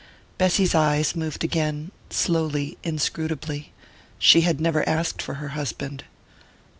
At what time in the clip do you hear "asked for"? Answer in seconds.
4.89-5.35